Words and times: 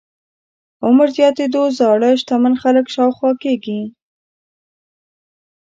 عمر 0.85 1.07
زياتېدو 1.17 1.61
زاړه 1.77 2.09
شتمن 2.21 2.53
خلک 2.63 2.85
شاوخوا 2.95 3.31
کېږي. 3.43 3.81